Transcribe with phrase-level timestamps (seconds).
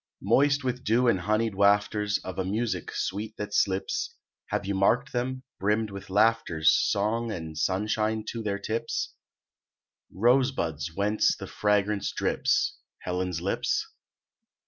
[0.23, 4.15] Moist with dew and honied wafters Of a music sweet that slips,
[4.47, 9.13] Have you marked them, brimmed with laughter's Song and sunshine to their tips,
[10.11, 13.89] Rose buds whence the fragrance drips, Helen's lips?